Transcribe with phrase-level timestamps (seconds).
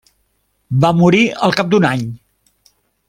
[0.85, 2.09] Va morir al cap d'un any.